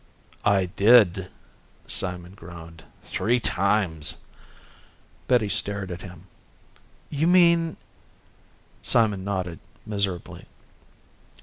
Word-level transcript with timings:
"I 0.43 0.65
did," 0.65 1.29
Simon 1.85 2.31
groaned. 2.31 2.85
"Three 3.03 3.39
times." 3.39 4.15
Betty 5.27 5.47
stared 5.47 5.91
at 5.91 6.01
him. 6.01 6.25
"You 7.11 7.27
mean" 7.27 7.77
Simon 8.91 9.23
nodded, 9.23 9.59
miserably. 9.85 10.45